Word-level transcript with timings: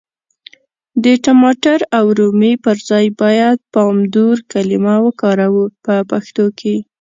د 1.03 1.05
ټماټر 1.23 1.79
او 1.97 2.05
رومي 2.19 2.53
پر 2.63 2.77
ځای 2.89 3.05
بايد 3.19 3.57
پامدور 3.73 4.35
کلمه 4.51 4.95
وکاروو 5.05 5.65
په 5.85 5.95
پښتو 6.11 6.45
کي. 6.59 6.75